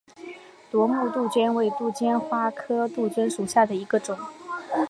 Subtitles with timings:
[0.71, 4.17] 夺目杜鹃为杜鹃花科杜鹃属下的一个种。